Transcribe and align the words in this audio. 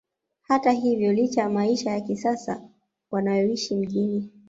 Hata 0.41 0.71
hivyo 0.71 1.13
licha 1.13 1.41
ya 1.41 1.49
maisha 1.49 1.91
ya 1.91 2.01
kisasa 2.01 2.69
wanayoishi 3.11 3.75
mjini 3.75 4.29